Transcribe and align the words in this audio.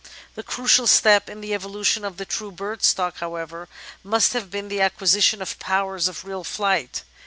The 0.33 0.41
crucial 0.41 0.87
step 0.87 1.29
in 1.29 1.41
the 1.41 1.53
evolution 1.53 2.03
of 2.03 2.17
the 2.17 2.25
true 2.25 2.49
bird 2.51 2.81
stock, 2.83 3.17
however, 3.19 3.69
must 4.03 4.33
have 4.33 4.49
been 4.49 4.67
the 4.67 4.81
acquisition 4.81 5.43
of 5.43 5.59
powers 5.59 6.07
of 6.07 6.25
real 6.25 6.43
flight. 6.43 7.03